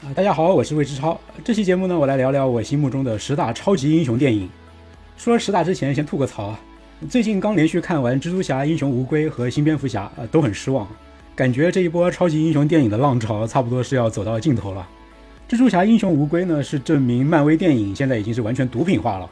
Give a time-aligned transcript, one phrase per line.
[0.00, 1.18] 啊，大家好，我是魏之超。
[1.44, 4.48] 这期节目呢，我来聊聊我心目中的十大超级英雄电影。
[5.16, 6.60] 说十大之前，先吐个槽啊。
[7.10, 10.86] 最近刚连续看完《蜘蛛侠：英雄无归》和《新蝙蝠侠》，啊，都很失望，
[11.34, 14.86] 感觉这一波超级英雄电影的浪潮差不多是要走到尽头了。
[15.52, 19.28] 《蜘蛛侠：英雄无归》呢，是证明漫威电影现在已经是完全毒品化了。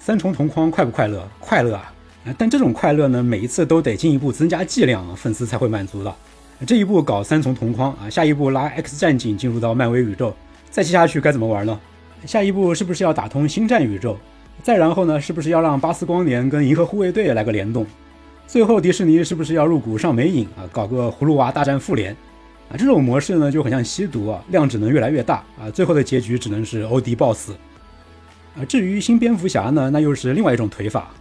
[0.00, 1.28] 三重同框快不快乐？
[1.38, 1.92] 快乐啊！
[2.36, 6.12] 但这种快乐呢，每一次都得进一步增加剂量，粉丝才会满足的。
[6.66, 10.34] 这一步搞三重同框啊，下一步拉 X 战警进入到漫威宇宙，
[10.70, 11.78] 再接下去该怎么玩呢？
[12.26, 14.16] 下一步是不是要打通星战宇宙？
[14.60, 17.86] 再然后呢，是不是要让巴斯光年跟银河护卫队来个联动？
[18.48, 22.12] 最后迪士尼是不是要入股上美影啊，搞个葫芦娃大战复联？
[22.68, 27.52] 啊，这种模式呢就很像吸毒啊，量只能越来越大啊，最后的结局只能是欧迪暴死。
[28.56, 31.12] 啊，至于新蝙蝠侠呢，那又是另外一种腿法，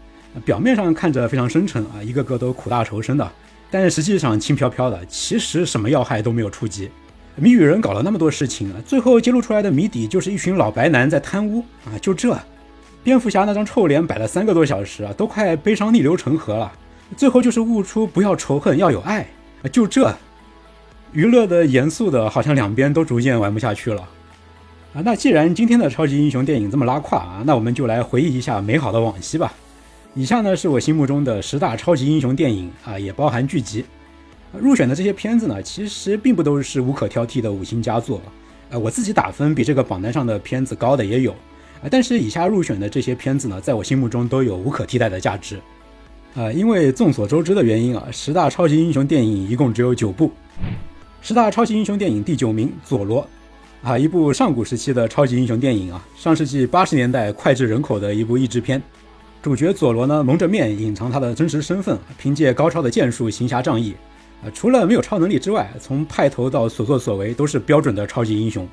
[0.44, 3.32] 表面上看着非常深沉啊，一个个都苦大仇深的。
[3.70, 6.90] 但是实际上轻飘飘的，其实什么要害都没有触及。
[7.36, 12.38] 谜语人搞了那么多事情啊，最后揭露出来的谜底就是一群老白男在贪污啊，就这。
[13.04, 16.72] 蝙蝠侠那张臭脸摆了三个多小时啊，都快悲伤逆流成河了。
[17.16, 19.22] 最后就是悟出不要仇恨，要有爱
[19.64, 20.14] 啊，就这。
[21.14, 24.02] 娱乐的、严肃的，好像两边都逐渐玩不下去了
[24.94, 25.02] 啊。
[25.06, 29.54] 那既然今天的超级英雄电影这么拉胯啊，那我们就来回忆一下美好的往昔吧。
[30.16, 33.86] 以下呢是我心目中的十大超级英雄电影啊，也包含剧集。
[34.58, 38.22] 入选的这些片子呢，其实并不都是无可挑剔的五星佳作。
[38.70, 41.32] 呃，我自己打分比这个榜单上的片子高的也有。
[41.32, 45.60] 啊，但是以下入选的这些片子呢，在我心目中都有无可替代的价值。
[46.34, 50.32] 啊，因为众所周知的原因啊，十大超级英雄电影一共只有九部。
[51.22, 53.28] 十大超级英雄电影第九名，佐罗。
[53.84, 58.82] 啊，一部上古时期的超级英雄电影啊，上世纪八十年代脍炙人口的一部译制片。
[59.48, 63.96] 主角佐罗呢，蒙着面隐藏他的真实身份，凭借高超的剑术行侠仗义。
[64.44, 68.68] 啊，除了没有超能力之外，从派头到所作所为都是标准的超级英雄。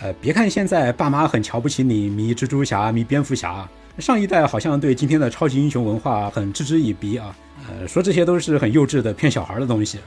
[0.00, 7.36] 呃，别看现在爸妈很瞧不起你迷蜘蛛侠、迷蝙蝠侠，上一代好像对今天的超级英雄文化很嗤之以鼻啊。
[7.68, 9.98] 呃，说这些都是很幼稚的骗小孩的东西。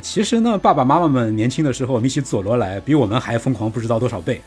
[0.00, 4.40] 其实呢，爸爸妈妈们年轻的时候迷起佐罗来，比我们还疯狂不知道多少倍。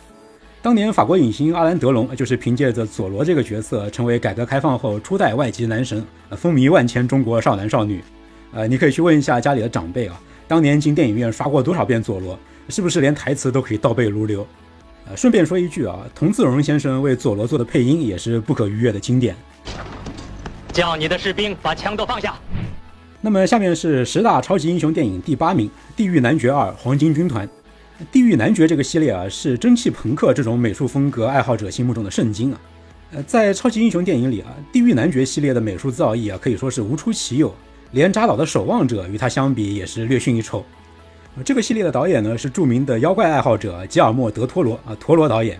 [0.65, 8.03] 当年法国影星阿兰·德龙就是凭借着佐罗这个角色，成为改革开放后初代外籍男神，风靡万千中国少男少女。
[8.51, 12.35] 呃，你可以去问一下家里的长辈啊，当年进电影院刷过多少遍佐罗，
[12.67, 14.47] 是不是连台词都可以倒背如流？
[15.07, 19.35] 呃，顺便说一句啊，童自荣先生为佐罗做的配音也是不可逾越的经典。
[20.73, 22.33] 叫你的士兵把枪都放下。
[23.21, 27.47] 那么下面是十大超级英雄电影第八名，《地狱男爵二：黄金军团》。
[28.11, 32.59] 《地狱男爵》这个系列啊，是蒸汽朋克这种美术风格爱好者心目中的圣经啊。
[33.11, 37.55] 呃，在超级英雄电影里啊，《地狱男爵》系列的美术造诣啊，可以说是无出其右，
[37.91, 40.65] 连扎导的《守望者》与他相比也是略逊一筹。
[41.45, 45.57] 这个系列的导演呢，是著名的妖怪爱好者吉尔莫·德托罗啊，陀螺导演。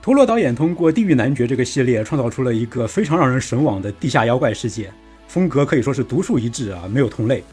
[0.00, 4.90] 陀螺导演通过《地狱男爵》这个系列，创造出了一个非常让人神往的地下妖怪世界，
[5.26, 7.44] 风格可以说是独树一帜啊，没有同类。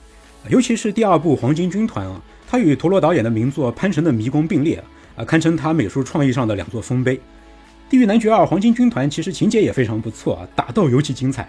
[0.47, 2.21] 尤其是第二部《黄金军团》啊。
[2.47, 4.83] 他与陀螺导演的名作《潘神的迷宫》并列，
[5.15, 7.15] 啊，堪称他美术创意上的两座丰碑。
[7.89, 11.47] 《地狱男爵二：黄金军团》其实情节也非常不错啊，打斗尤其精彩。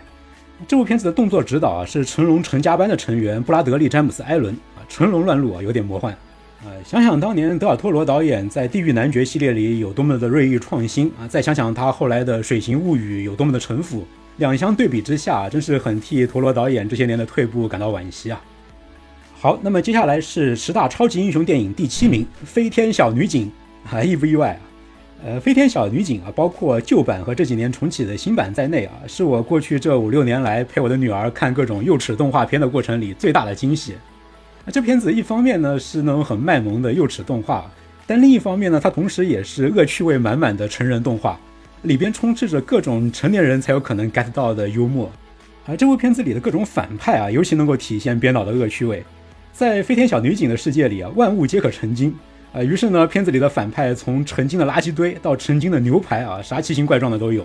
[0.66, 6.12] 这部片子的动作指导啊是成龙成家班的成员布拉德利·詹姆斯·艾伦啊，成龙乱入啊有点魔幻
[6.62, 6.72] 啊。
[6.84, 14.06] 想想当年德尔托罗导演在《地狱男爵》系列里有多么的锐意创新啊，再想想他后来的《水形物语》有多么的沉腐，
[14.38, 18.40] 两相对比之下，真是很替陀螺导演这些年的退步感到惋惜啊。
[19.46, 23.48] 好，那么接下来是十大超级英雄电影第七名，《飞天小女警》
[23.96, 24.60] 啊， 意不意外啊？
[25.24, 33.92] 呃，《飞天小女警》啊，包括旧版和这几年重启的新版在内啊，是我过去这五六年来陪我的女儿看各种幼齿动画片的过程里最大的惊喜。
[33.92, 37.70] 啊，这片子一方面呢是那种很卖萌的幼齿动画，
[38.04, 41.38] 但另一方面呢，它同时也是恶趣味满满的成人动画，
[41.82, 45.08] 里边充斥着各种成年人才有可能 get 到的幽默。
[45.66, 49.04] 啊，这部片子里的各种反派啊，尤其能够体现编导的恶趣味。
[49.56, 52.14] 在飞天小女警的世界里啊，万物皆可成精
[52.52, 52.62] 啊。
[52.62, 57.42] 于是呢，片子里的反派从成精的垃圾堆到成精的牛排啊，啥奇形怪状的都有。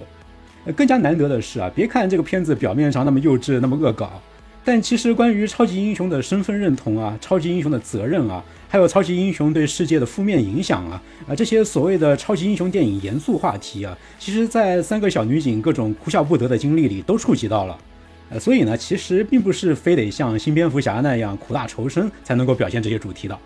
[0.76, 4.22] 更加难得的是啊，别看这个片子表面上那么幼稚、那么恶搞，
[4.66, 17.78] 但其实关于超级英雄的身份认同啊、超级英雄的责任啊，还有超级英雄对世界的负面影响啊啊，这些所谓的超级英雄电影严肃话题啊，其实在三个小女警各种哭笑不得的经历里都触及到了。
[18.32, 23.38] 呃，所以呢，其实并不是非得像新蝙蝠侠那样苦大仇深才能够表现这些主题的。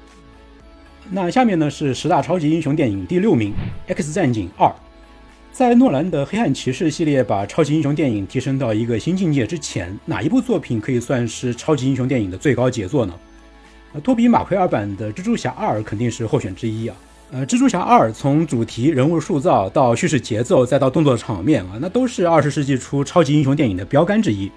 [1.10, 3.52] 那下面呢是十大超级英雄电影第六名，
[3.94, 4.68] 《X 战警二》。
[5.52, 13.14] 在诺兰的黑暗骑士系列把超级英雄电影提升到一个新境界之前，哪一部作品可以算是超级英雄电影的最高杰作呢？
[13.94, 16.96] 呃，托比马奎尔版的蜘蛛侠二肯定是候选之一啊。
[17.32, 24.52] 呃，蜘蛛侠二从主题、人物塑造到叙事节奏，再到动作场面啊，那都是二十世纪初超级英雄电影的标杆之一。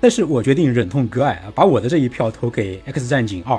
[0.00, 3.54] 但是我决定忍痛割爱啊，把我的这一票投给《X 战警二》。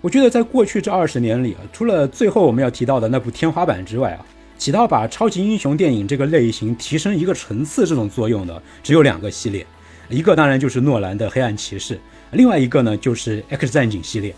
[0.00, 4.26] 我觉得在过去这二十年里啊，除了最后我们要提到的那部天花板之外啊，
[4.58, 9.66] 起到把超级英雄电影这个类型提升一个层次这种作用的，只有两个系列，
[10.08, 11.94] 一个当然就是诺兰的《黑暗骑士》，
[12.32, 14.34] 另外一个呢就是《X 战警》系列。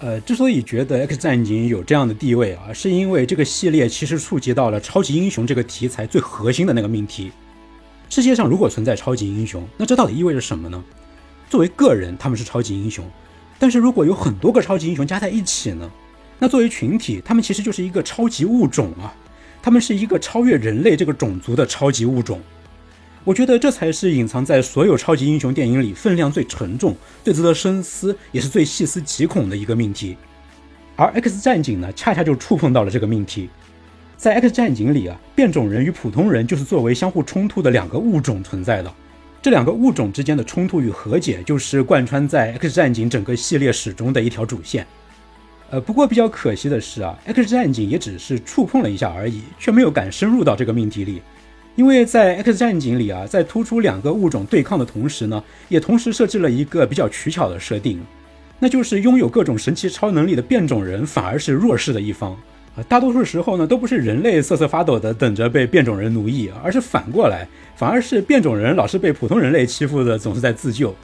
[0.00, 7.30] 呃，之所以觉得《X 战警》有这样的地位啊，是因为这个系列其实触及到了超级英雄这个题材最核心的那个命题。
[8.10, 10.82] 世界上如果存在超级英雄，那这到底意味着什么呢？
[11.48, 13.04] 作为个人，他们是超级英雄；
[13.56, 15.88] 但是如果有很多个超级英雄加在一起呢？
[16.40, 19.14] 那作为群体，他们其实就是一个超级物种啊！
[19.62, 22.40] 他们是一个超越人类这个种族的超级物种。
[23.22, 30.16] 我觉得这才是隐藏在所有超级英雄电影里分量最沉重、最值得深思，也是最细思极恐的一个命题。
[30.96, 33.48] 而《X 战警》呢，恰恰就触碰到了这个命题。
[34.20, 38.94] 在《X 战警》里啊，变种人与普通人就是作为相互冲突的两个物种存在的。
[39.40, 44.86] 这两个物种之间的冲突与和解，就是贯穿在《X 战警》整个系列始终的一条主线。
[45.70, 51.22] 呃，不过比较可惜的是啊，《X 战警》也只是触碰了一下而已，却没有敢深入到这个命题里。
[51.74, 57.98] 因为在《X 战警》里啊，在突出两个物种对抗的同时呢，也同时设置了一个比较取巧的设定，
[58.58, 62.36] 那就是拥有各种神奇超能力的变种人反而是弱势的一方
[62.76, 62.82] 啊。
[62.88, 67.46] 大多数时候呢，都不是人类瑟瑟发抖的等着被变种人奴役，而是反过来，
[67.76, 70.94] 反而是变种人老是被普通人类欺负的，总是在自救。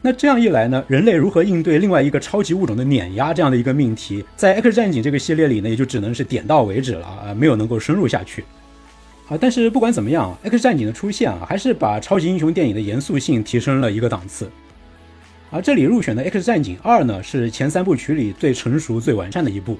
[0.00, 8.44] 那这样一来呢，人类如何应对另外一个超级物种的碾压这样的一个命题，在《X 战警》这个系列里呢，也就只能是点到为止了啊，没有能够深入下去。
[9.28, 14.48] 啊，但是不管怎么样，X 战警的出现啊，还是把超级英雄电影的严肃性提升了一个档次。
[15.50, 19.76] 而这里入选的 X 战警二呢，是前三部曲里最成熟、最完善的一部。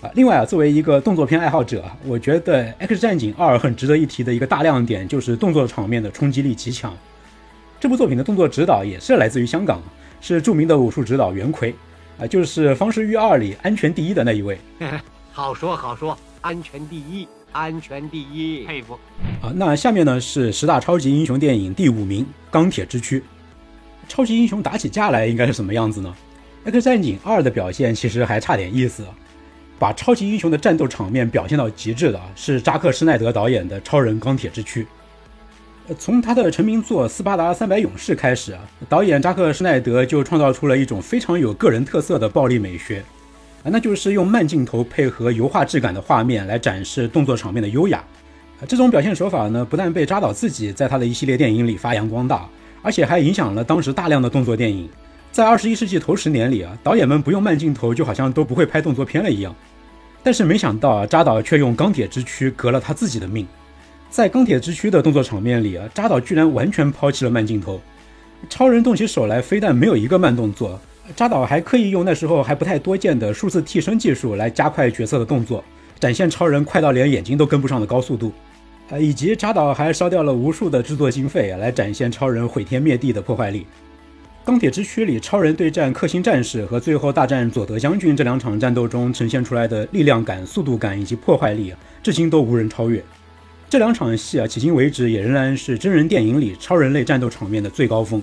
[0.00, 6.96] 啊，另外啊，作为一个动作片爱好者，我觉得 X 战警二很值得一提的一个大亮点就是动作场面的冲击力极强。
[7.80, 9.82] 这部作品的动作指导也是来自于香港，
[10.20, 11.74] 是著名的武术指导袁奎，
[12.18, 14.58] 啊，就是《方世玉二》里安全第一的那一位。
[15.32, 17.26] 好说好说，安全第一。
[17.50, 18.92] 安全第一，佩服。
[19.40, 23.18] 啊，那下面呢是十大超级英雄电影第五名《钢铁之躯》。
[24.06, 26.14] 超级英雄打起架来应该是什么样子呢？
[26.70, 29.02] 《X 战警二》的表现其实还差点意思，
[29.78, 34.82] 把超级英雄的战斗场面表现到极致的啊是扎克施奈德导演的《超人钢铁之躯》。
[35.98, 43.02] 从他的成名作《斯巴达三百勇士》开始啊，导演扎克施奈德就创造出了一种非常有个人特色的暴力美学。
[43.62, 48.04] 啊，那就是用慢镜头配合油画质感的画面来展示动作场面的优雅。
[48.66, 52.48] 这种表现手法呢，不但被扎导自己在他的一系列电影里发扬光大，
[52.82, 54.88] 而且还影响了当时大量的动作电影。
[55.30, 59.54] 在二十一世纪头十年里啊，导演们不用慢镜头，就好像都不会拍动作片了一样。
[60.22, 63.46] 但是没想到啊，扎导却用钢铁之躯革了他自己的命。
[64.10, 67.80] 在钢铁之躯的动作场面里啊，扎导居然完全抛弃了慢镜头，
[68.48, 70.80] 超人动起手来非但没有一个慢动作。
[71.14, 75.62] 扎导还刻意用那时候还不太多见的数字替身技术来加快角色的动作，
[76.00, 78.32] 展现超人快到连眼睛都跟不上的高速度，
[78.90, 83.66] 呃，以及扎导还烧掉了无数的制作经费来展现超人毁天灭地的破坏力。
[84.48, 93.04] 钢铁之躯里，超人对战克星战士和最后大战佐德将军这两场战斗中呈现出来的力量感、速度感以及破坏力，至今都无人超越。
[93.68, 98.22] 这两场戏啊，迄今为止也仍然是真人电影里超人类战斗场面的最高峰。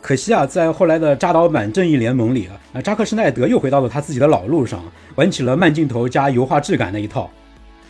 [0.00, 4.82] 可惜啊，在后来的扎导版《正义联盟》里啊，扎克施奈德又回到了他自己的老路上，
[5.16, 7.30] 玩起了慢镜头加油画质感那一套。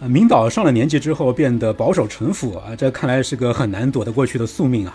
[0.01, 4.93] 啊，明导上了年纪之后变得保守城府啊，这看来是个很难躲得过去的宿命啊。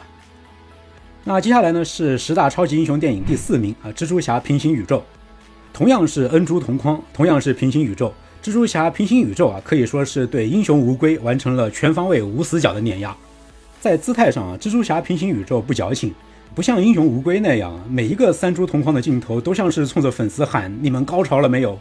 [1.27, 4.99] 那接下来呢是十大超级英雄电影第四名啊，《蜘蛛侠：平行宇宙》，
[5.73, 8.13] 同样是恩珠同框，同样是平行宇宙，
[8.47, 13.13] 《蜘蛛侠：平行宇宙》啊可以说是对英雄无归完成了全方位无死角的碾压。
[13.81, 16.15] 在姿态上啊，《蜘蛛侠：平行宇宙》不矫情。
[16.55, 21.77] 不像英雄无归那样，每一个三株同框的镜头都像是冲着粉丝喊“你们高潮了没有”。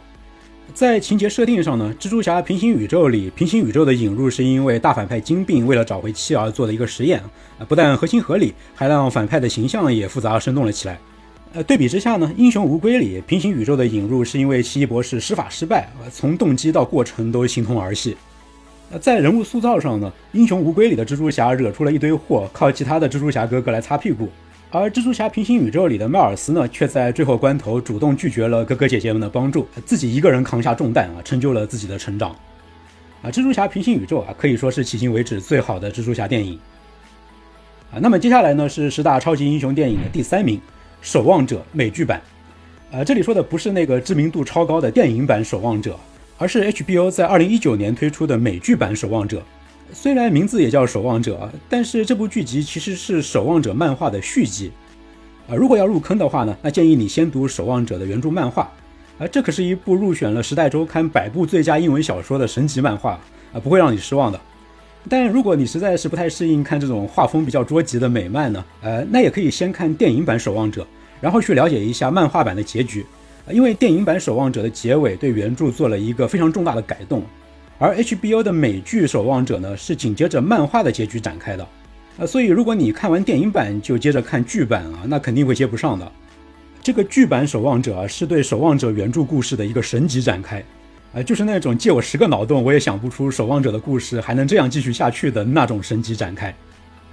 [0.73, 7.19] 在情节设定上呢，蜘蛛侠平行宇宙里，平行宇宙的引入是因为大反派金并为了找回妻儿做的一个实验
[7.57, 10.99] 啊，不但合情合理，还让反派的形象也复杂而生动了起来。
[11.53, 18.15] 呃，对比之下呢，英雄无归里平行宇宙的引入是因为奇异博士施法失败，从动机到过程都形同儿戏。
[18.91, 24.29] 呃，在人物塑造上呢，英雄无归里的蜘蛛侠惹出了一堆祸，靠其他的蜘蛛侠哥哥来擦屁股。
[24.69, 32.35] 而蜘蛛侠平行宇宙里的迈尔斯呢，却在最后关头主动拒绝了哥哥姐姐们的帮助，自己一个人扛下重担啊，成就了自己的成长。
[33.21, 36.59] 啊，蜘蛛侠平行宇宙啊，可以说是迄今为止最好的蜘蛛侠电影。
[37.91, 40.57] 啊，那么接下来呢是十大超级英雄电影的第三名，
[41.01, 42.21] 《守望者》美剧版。
[42.91, 45.93] 呃，这里说的不是那个知名度超高的电影版《守望者》，
[46.37, 49.37] 而是 HBO 在2019年推出的美剧版《守望者》。
[49.93, 54.71] 虽然名字也叫《守望者》，但是这部剧集其实是《守望者》漫画的续集。
[55.49, 58.71] 啊，如果要入坑的话呢，那建议你先读《守望者》的原著漫画。
[59.17, 63.19] 啊，这可是一部入选了《时代周刊》百部最佳英文小说的神级漫画
[63.53, 64.39] 啊，不会让你失望的。
[65.09, 70.81] 但如果你实在是不太适应看这种画风比较捉急的美漫呢，呃，那也可以先看电影版《守望者》，
[71.21, 73.05] 然后去了解一下漫画版的结局。
[73.49, 77.23] 因为电影版《守望者》的结尾对原著做了一个非常重大的改动，
[77.79, 81.67] 而 HBO 的美剧《守望者》呢是紧接着漫画的结局展开的。
[82.17, 86.11] 呃，所以如果你看完电影版就接着看剧版啊，那肯定会接不上的。
[86.81, 90.63] 这个剧版《守望者》啊，是对《守望者》原著故事的一个神级展开。
[91.13, 96.53] 呃，就是那种借我十个脑洞，我也想不出《守望者》的故事还能这样继续下去的那种神级展开。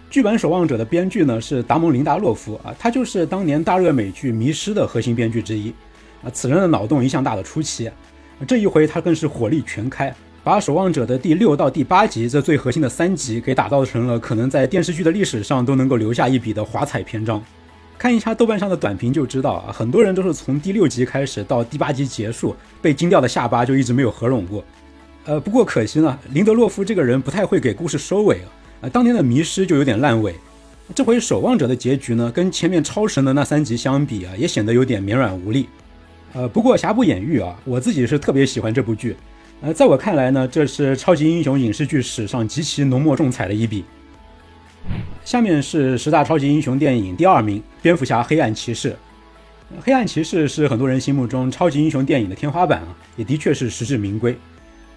[0.08, 5.74] 剧版《守望者》的编剧呢是达蒙·林达洛夫啊，他就是当年大热美剧《迷失》的核心编剧之一
[6.22, 6.30] 啊。
[6.32, 7.90] 此人的脑洞一向大的出奇，
[8.48, 17.42] 这一回他更是火力全开，把《守望者》的第六到第八集这最核心的三集给打造成了可能在电视剧的历史上都能够留下一笔的华彩篇章。
[17.96, 24.62] 看一下豆瓣上的短评就知道啊，很多人都是从第六集开始到第八集结束，被惊掉的下巴就一直没有合拢过。
[25.24, 28.46] 呃，不过可惜呢，林德洛夫这个人不太会给故事收尾啊。
[28.82, 30.34] 啊，当年的《迷失》就有点烂尾，
[30.94, 35.70] 这回《守望者》的结局呢，跟前面超神的那三集相比啊，也显得有点绵软无力。
[36.34, 39.16] 呃，不过瑕不掩瑜啊，我自己是特别喜欢这部剧。
[39.60, 43.84] 呃，在我看来呢，这是超级英雄影视剧史上极其浓墨重彩的一笔。
[45.24, 48.90] 下面是十大超级英雄电影第二名，《蝙蝠侠：黑暗骑士》。
[49.82, 54.36] 黑暗骑士是很多人心目中超级英雄电影的天花板啊，也的确是实至名归。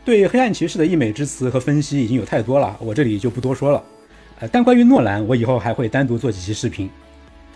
[0.04, 3.82] 对黑暗骑士的溢美之词和分析已经有太多了，我这里就不多说了。
[4.40, 6.90] 呃，但关于诺兰，我以后还会单独做几期视频。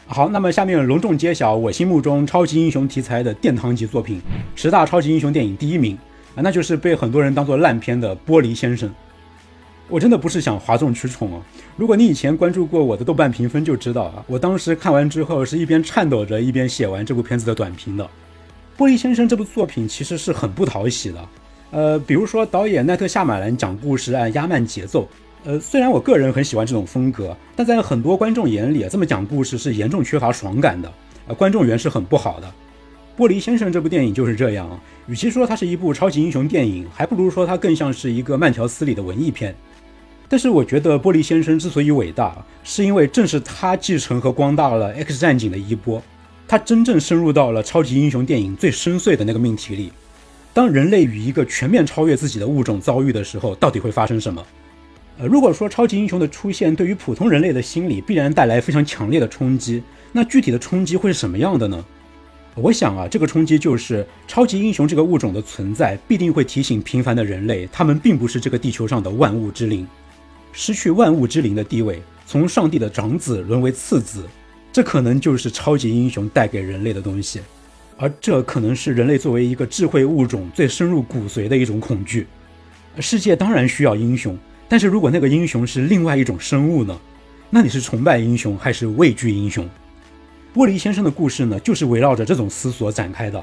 [0.08, 4.22] 好，那么下面隆重揭晓我心目中超级英雄题材的殿堂级作品，
[4.56, 5.98] 十大超级英雄电影第一名
[6.36, 8.90] 啊，那就是被很多人当做烂片的《玻璃先生》。
[9.90, 11.42] 我真的不是想哗众取宠啊！
[11.76, 18.04] 如果你以前关注过我的豆瓣评分，就知道啊，我当时看完之后是一边颤抖着一边写完这部片子的短评的。
[18.82, 21.30] 《玻璃先生》这部作品其实是很不讨喜的，
[21.72, 25.06] 呃，比如说导演奈特·夏马兰讲故事按压慢节奏，
[25.44, 30.90] 呃，虽然我个人很喜欢这种风格，但在很多观众眼里，这么讲故事是严重缺乏爽感的，
[31.28, 32.48] 呃，观众缘是很不好的。
[33.18, 39.56] 《玻璃先生》这部电影就是这样，与其说它是一部超级英雄电影，还不如说它更像是一个慢条斯理的文艺片。
[40.30, 46.02] 但是我觉得玻璃先生之所以伟大，是因为正是他继承和光大了 X 战警的衣钵，
[46.48, 49.92] 他真正深入到了超级英雄电影最深邃的那个命题里。
[50.54, 54.46] 当人类与一个全面超越自己的物种遭遇的时候，到底会发生什么？
[55.20, 61.86] 呃，如果说超级英雄的出现对于普通人类的心理必然带来非常强烈的冲击，那具体的冲击会是什么样的呢？
[62.56, 69.88] 我想啊，这个冲击就是超级英雄这个物种的存在必定会提醒平凡的人类，他们并不是这个地球上的万物之灵。
[70.52, 74.26] 失去万物之灵的地位，从上帝的长子沦为次子，
[74.74, 77.40] 这可能就是超级英雄带给人类的东西，
[77.98, 82.28] 而这可能是人类作为一个智慧物种最深入骨髓的一种恐惧。
[83.00, 87.00] 世界当然需要英雄，但是如果那个英雄是另外一种生物呢？
[87.50, 89.68] 那你是崇拜英雄还是畏惧英雄？
[90.54, 93.42] 玻璃先生的故事呢，就是围绕着这种思索展开的。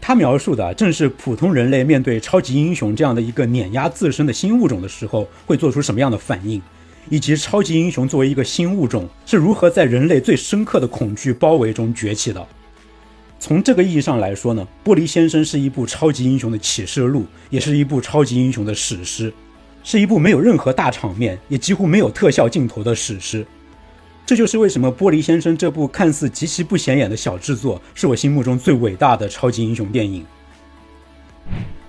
[0.00, 6.62] 他描述的正是普通人类面对超级英雄这样的一个碾压自身的新物种的时候，会做出什么样的反应，
[7.08, 12.46] 以及超级英雄作为一个新物种是如何在人类最深刻的恐惧包围中崛起的。
[13.40, 19.32] 从这个意义上来说呢，《玻璃先生》是一部超级英雄的启示录，也是一部超级英雄的史诗，
[19.82, 23.46] 是一部没有任何大场面，也几乎没有特效镜头的史诗。
[24.26, 30.26] 这就是为什么《玻璃先生》这部看似极其不显眼的小制作，是我心目中最伟大的超级英雄电影。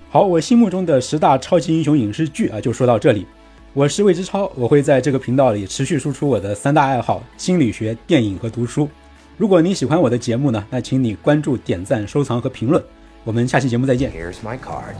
[0.09, 3.25] 好，我心目中的十大超级英雄影视剧啊，就说到这里。
[3.73, 8.87] 我是魏之超，我会在这个频道里持续输出我的三大爱好：心理学、电影和读书。
[9.35, 12.83] 如果你喜欢我的节目呢，那请你关注、点赞、收藏和评论。
[13.23, 14.11] 我们下期节目再见。
[14.11, 14.93] Here's my card.